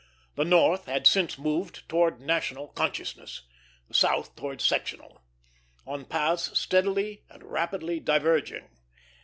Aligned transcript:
The 0.33 0.45
North 0.45 0.85
had 0.85 1.05
since 1.05 1.37
moved 1.37 1.87
towards 1.87 2.23
national 2.23 2.69
consciousness, 2.69 3.43
the 3.87 3.93
South 3.93 4.35
towards 4.35 4.63
sectional, 4.65 5.21
on 5.85 6.05
paths 6.05 6.57
steadily 6.57 7.23
and 7.29 7.43
rapidly 7.43 7.99
diverging. 7.99 8.67